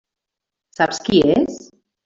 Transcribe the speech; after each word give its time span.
Saps 0.79 1.03
qui 1.11 1.21
és? 1.37 1.63